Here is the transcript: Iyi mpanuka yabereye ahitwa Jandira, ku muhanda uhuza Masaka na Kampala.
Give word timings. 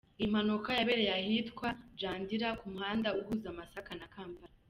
Iyi 0.19 0.31
mpanuka 0.31 0.69
yabereye 0.79 1.11
ahitwa 1.19 1.67
Jandira, 1.99 2.47
ku 2.59 2.65
muhanda 2.73 3.09
uhuza 3.19 3.49
Masaka 3.59 3.91
na 3.99 4.07
Kampala. 4.15 4.53